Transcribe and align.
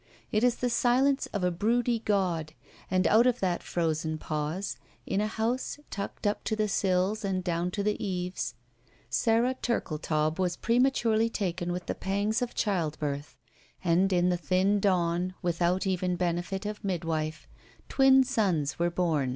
It 0.31 0.43
is 0.43 0.55
the 0.55 0.69
silence 0.71 1.27
of 1.27 1.43
a 1.43 1.51
broody 1.51 1.99
God, 1.99 2.53
and 2.89 3.05
out 3.05 3.27
of 3.27 3.39
that 3.39 3.61
frozen 3.61 4.17
pause, 4.17 4.77
in 5.05 5.21
a 5.21 5.27
house 5.27 5.77
tucked 5.91 6.25
up 6.25 6.43
to 6.45 6.55
the 6.55 6.67
sills 6.67 7.23
and 7.23 7.43
down 7.43 7.69
to 7.69 7.83
the 7.83 8.03
eaves, 8.03 8.55
Sara 9.11 9.53
Turldetaub 9.53 10.39
was 10.39 10.57
pre 10.57 10.79
maturely 10.79 11.29
taken 11.31 11.71
with 11.71 11.85
the 11.85 11.93
pangs 11.93 12.41
of 12.41 12.55
childbirth, 12.55 13.37
and 13.83 14.11
in 14.11 14.29
the 14.29 14.37
thin 14.37 14.79
dawn, 14.79 15.35
without 15.43 15.85
even 15.85 16.15
benefit 16.15 16.65
of 16.65 16.83
midwife, 16.83 17.47
twin 17.87 18.23
sons 18.23 18.79
were 18.79 18.89
bom. 18.89 19.29